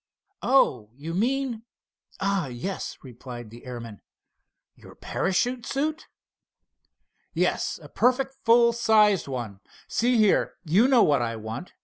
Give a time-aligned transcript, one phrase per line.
[0.41, 4.01] "Oh, you mean—ah, yes," replied the airman,
[4.73, 6.07] "your parachute suit?"
[7.35, 9.59] "Yes, a perfect full sized one.
[9.87, 11.73] See here, you know what I want.